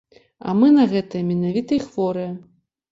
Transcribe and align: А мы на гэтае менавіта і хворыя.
А 0.47 0.55
мы 0.61 0.71
на 0.79 0.87
гэтае 0.95 1.23
менавіта 1.31 1.71
і 1.79 1.81
хворыя. 1.89 2.31